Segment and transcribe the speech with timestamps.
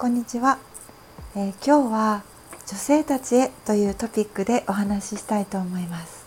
[0.00, 0.58] こんにちは、
[1.36, 2.22] えー、今日は
[2.66, 6.24] 女性たちへというトピックでお話ししたいと思います。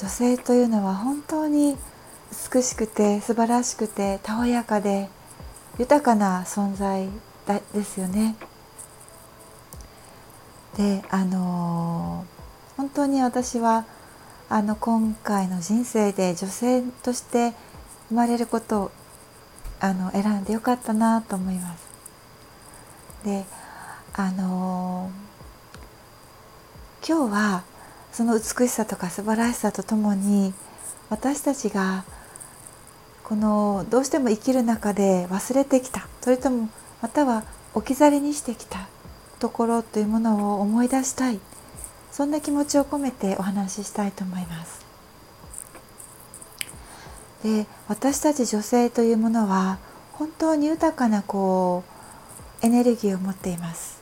[0.00, 1.76] 女性というのは本当に
[2.54, 5.08] 美しくて素晴らしくてたおやかで
[5.80, 7.08] 豊かな存在
[7.74, 8.36] ですよね。
[10.76, 13.84] であのー、本当に私は
[14.48, 17.52] あの今回の人生で女性として
[18.10, 18.90] 生まれることを
[19.80, 21.93] あの選んでよかったなと思います。
[23.24, 23.46] で
[24.12, 27.64] あのー、今日は
[28.12, 30.52] その美しさとか素晴らしさとともに
[31.08, 32.04] 私たちが
[33.24, 36.68] このどうしても生きる中で忘れてきたそれとも
[37.00, 38.88] または置き去りにしてきた
[39.38, 41.40] ところというものを思い出したい
[42.12, 44.84] そんな気持ちを込めてお話ししたいと思います。
[47.42, 49.78] で私たち女性というものは
[50.12, 51.93] 本当に豊かなこう
[52.62, 54.00] エネルギーを持っています。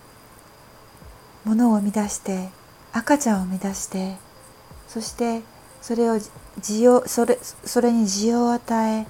[1.44, 2.48] ものを生み出して
[2.92, 4.16] 赤ちゃんを生み出して
[4.86, 5.42] そして
[5.80, 6.14] それを
[6.60, 9.06] 需要それそれに需要を与え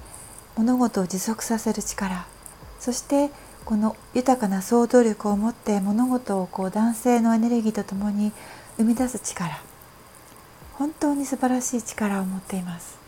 [0.56, 2.26] 物事を持続させる力。
[2.80, 3.30] そして
[3.64, 8.32] この豊かな想像力を持って物事をこう男性のエネルギーとともに
[8.76, 9.60] 生み出す力。
[10.74, 12.98] 本当に素晴らしい力を持っています。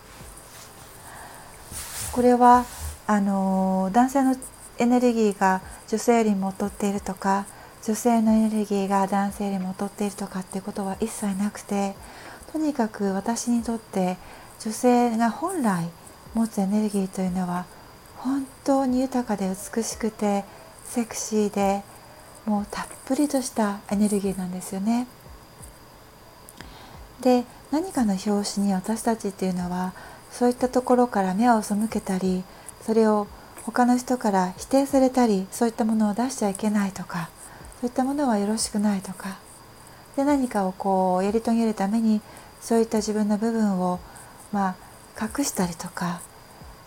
[2.13, 2.65] これは
[3.07, 4.37] あの男性の
[4.79, 7.47] エネルギーが女性よりも劣っているとか
[7.85, 11.95] 女性のエネルギーが男性よりも劣っているとかってことは一切なくて
[12.53, 14.17] とにかく私にとって
[14.61, 15.89] 女性が本来
[16.35, 17.67] 持つエネルギーというのは
[18.17, 20.45] 本当に豊かで美しくて
[20.85, 21.83] セクシーで
[22.47, 25.07] もうたっぷりとしたエネルギーなんですよね。
[27.21, 29.93] で何かの拍子に私たちっていうのは
[30.31, 32.45] そういったところから目を背けたり
[32.85, 33.27] それを
[33.67, 37.31] 他の人から否定されたりそういったものを出しちゃいけないとか
[37.81, 39.39] そういったものはよろしくないとか
[40.17, 42.21] で何かをこうやり遂げるために
[42.61, 44.01] そういった自分の部分を
[44.53, 44.77] ま
[45.19, 46.21] あ隠したりとか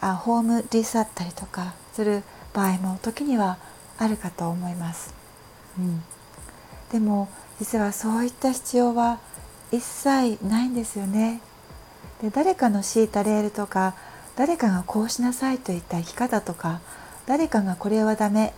[0.02, 2.24] あ葬り去ったりとかする
[2.54, 3.58] 場合も時には
[3.98, 5.14] あるかと思います。
[5.78, 6.04] うん、
[6.92, 7.30] でも
[7.60, 9.20] 実はそういった必要は
[9.72, 11.42] 一切ないんですよね。
[12.22, 13.96] で誰かの敷いたレールとか
[14.38, 16.80] 誰かがこうしなさいといった生き方とか
[17.26, 18.54] 誰かがこれはダメ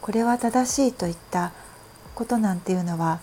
[0.00, 1.52] これは正しいといった
[2.14, 3.18] ことなんていうのは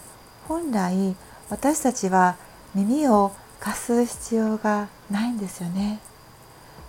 [0.48, 1.16] 本来
[1.50, 2.36] 私たちは
[2.76, 6.00] 耳を貸す必要がないんですよね。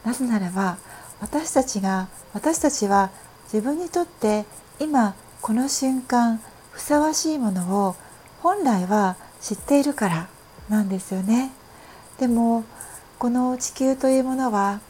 [0.05, 0.79] なぜならば
[1.21, 3.11] 私たちが私たちは
[3.45, 4.45] 自分にとって
[4.81, 6.41] 今この瞬間
[6.73, 7.95] ふさわしいものを
[8.41, 10.29] 本来は知っているから
[10.69, 11.53] なんですよね。
[12.19, 12.65] でも
[13.21, 14.81] この地球というものは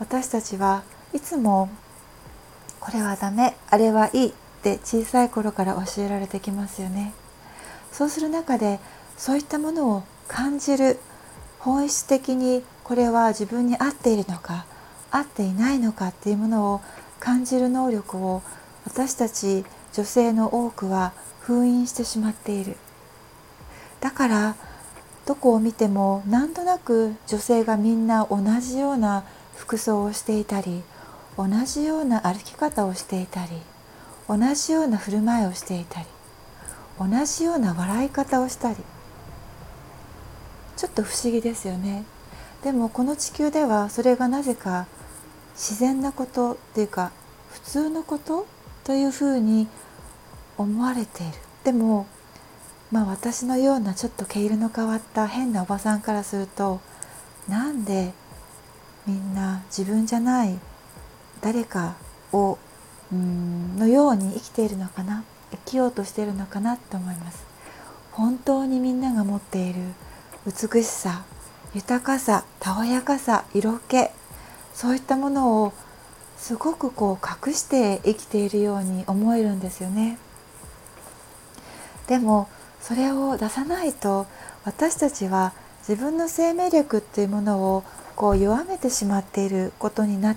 [0.00, 1.68] 私たちはいつも
[2.80, 7.12] これはダメあれはいいって小さい頃から教えられてきますよね。
[7.92, 8.80] そうする中で
[9.16, 10.98] そういったものを感じる
[11.58, 14.64] 本質的にこれは自分に合っているのか
[15.10, 16.80] 合っていないのかっていうものを
[17.18, 18.42] 感じる能力を
[18.86, 22.76] 私たち女性の多くは封印してしまっている
[24.00, 24.56] だから
[25.26, 29.24] どこを見てもなんとなく女性がみんな同じような
[29.60, 30.82] 服装をしていたり
[31.36, 33.52] 同じような歩き方をしていたり
[34.26, 36.06] 同じような振る舞いをしていたり
[36.98, 38.76] 同じような笑い方をしたり。
[40.76, 42.04] ちょっと不思議ですよね。
[42.64, 44.86] でもこの地球ではそれがなぜか
[45.52, 47.12] 自然なことっていうか
[47.50, 48.46] 普通のこと
[48.84, 49.68] というふうに
[50.56, 51.32] 思われている。
[51.64, 52.06] でも
[52.90, 56.80] まあ私のようなちょっと毛色の変わった変なおばさんからすると
[57.46, 58.14] なんで
[59.06, 60.58] みんな自分じゃない
[61.40, 61.96] 誰か
[62.32, 62.58] を
[63.12, 67.44] うんのように生きているのかな生きようとしているのかなと思います。
[68.12, 69.80] 本当にみんなが持っている
[70.46, 71.24] 美しさ
[71.74, 74.08] 豊かさたおやかさ色気
[74.74, 75.72] そういったものを
[76.36, 80.18] すごくこう隠して生きているように思えるんですよね。
[82.06, 82.48] でも
[82.80, 84.26] それを出さないと
[84.64, 85.52] 私たちは
[85.88, 87.84] 自分の生命力っていうものを
[88.16, 90.36] こう弱めてしまっていることにな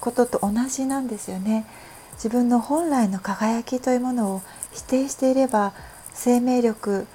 [0.00, 1.66] ことと同じなんですよね。
[2.14, 4.42] 自分の本来の輝きというものを
[4.72, 5.72] 否定していれば
[6.12, 7.06] 生命力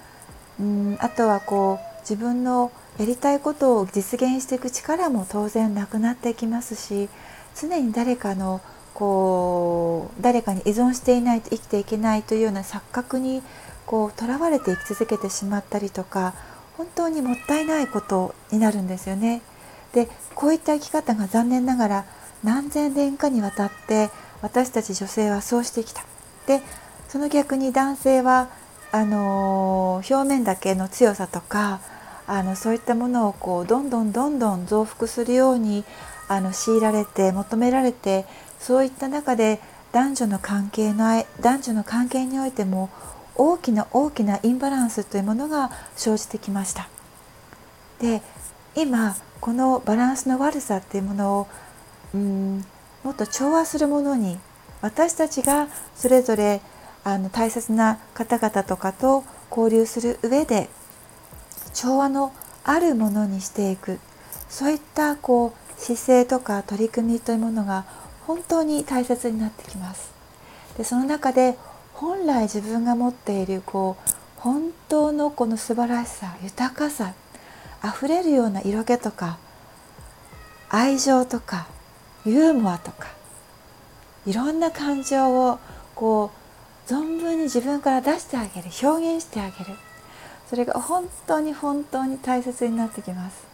[0.59, 7.09] うんあとはこう自分のやりたいことを実現していく力も当然なくなっていきますし
[7.55, 8.59] 常に誰かの
[8.93, 13.43] こう誰かに依存していないと生きていけないというような錯覚に
[13.85, 16.33] こう囚われて生き続けてしまったりとか
[16.77, 19.41] 本当にもったいないことになるんですよね。
[19.93, 22.05] でこういった生き方が残念ながら
[22.43, 24.09] 何千年かにわたって
[24.41, 26.03] 私たち女性はそうしてきた。
[26.45, 26.61] で
[27.09, 28.49] その逆に男性は
[28.91, 31.81] あの表面だけの強さとか
[32.27, 35.83] あのそういったものをこうどんどんどんどん増幅するように
[36.27, 38.25] あの強いられて求められて
[38.59, 39.59] そういった中で
[39.91, 42.89] 男女の関係の男女の関係においても
[43.37, 46.89] 大きな大きなインバランスというものが生じてきました。
[47.99, 48.21] で
[48.75, 51.47] 今このバランスの悪さっていうものを
[52.13, 52.65] うん
[53.03, 54.37] もっと調和するものに
[54.81, 56.61] 私たちがそれぞれ
[57.03, 60.69] あの大切な方々とかと交流する上で
[61.73, 62.33] 調和の
[62.63, 63.99] あるものにしていく
[64.49, 67.85] そういったこう姿勢とか取り組みというものが
[68.25, 70.11] 本当に大切になってきます。
[70.77, 71.57] でその中で
[71.97, 77.13] 本来自分が持っているこう本当のこの素晴らしさ豊かさ
[77.81, 79.39] あふれるような色気とか
[80.69, 81.67] 愛情とか
[82.23, 83.07] ユーモアとか
[84.27, 85.59] いろんな感情を
[85.95, 86.31] こ
[86.87, 89.73] う存分に自分から出してあげる表現してあげる。
[90.49, 93.45] それが本当に本当に大切になってきます。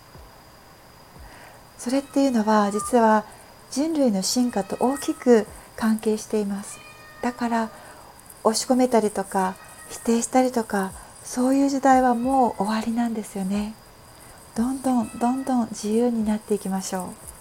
[1.77, 3.25] それっていうのは実は
[3.71, 6.77] 人類の進化と大きく関係しています。
[7.21, 7.69] だから
[8.43, 9.55] 押し込めたりとか
[9.89, 10.91] 否定したりとか
[11.23, 13.73] そういう時代はもう終わりなんですよね。
[14.55, 17.32] どんどんどんどん自由になっていきましょう。